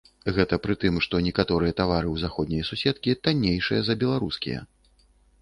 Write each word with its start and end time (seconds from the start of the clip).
Гэта 0.35 0.57
пры 0.61 0.75
тым, 0.83 0.95
што 1.05 1.19
некаторыя 1.27 1.75
тавары 1.81 2.07
ў 2.13 2.23
заходняй 2.23 2.65
суседкі 2.71 3.17
таннейшыя 3.29 3.81
за 3.91 3.99
беларускія. 4.07 4.59